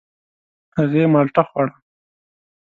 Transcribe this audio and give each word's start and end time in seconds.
هغې 0.77 1.03
مالټه 1.13 1.43
خوړه. 1.49 1.73